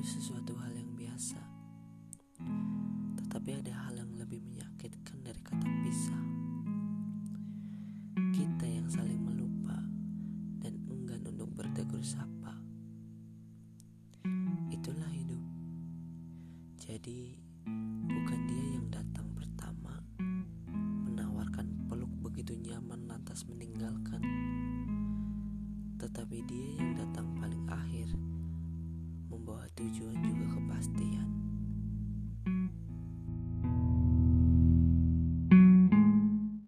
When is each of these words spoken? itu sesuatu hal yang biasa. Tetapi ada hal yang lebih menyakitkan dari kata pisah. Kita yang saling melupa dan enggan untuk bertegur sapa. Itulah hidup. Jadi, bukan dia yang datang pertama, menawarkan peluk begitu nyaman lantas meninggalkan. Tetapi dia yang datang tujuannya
itu 0.00 0.16
sesuatu 0.16 0.56
hal 0.56 0.72
yang 0.72 0.96
biasa. 0.96 1.36
Tetapi 3.20 3.50
ada 3.52 3.84
hal 3.84 4.00
yang 4.00 4.16
lebih 4.16 4.40
menyakitkan 4.48 5.20
dari 5.20 5.36
kata 5.44 5.68
pisah. 5.84 6.24
Kita 8.32 8.64
yang 8.64 8.88
saling 8.88 9.20
melupa 9.20 9.76
dan 10.64 10.80
enggan 10.88 11.20
untuk 11.28 11.52
bertegur 11.52 12.00
sapa. 12.00 12.56
Itulah 14.72 15.12
hidup. 15.12 15.44
Jadi, 16.80 17.36
bukan 18.08 18.40
dia 18.48 18.80
yang 18.80 18.88
datang 18.88 19.28
pertama, 19.36 20.00
menawarkan 21.04 21.92
peluk 21.92 22.08
begitu 22.24 22.56
nyaman 22.56 23.04
lantas 23.04 23.44
meninggalkan. 23.44 24.24
Tetapi 26.00 26.40
dia 26.48 26.68
yang 26.80 26.96
datang 26.96 27.36
tujuannya 29.76 30.39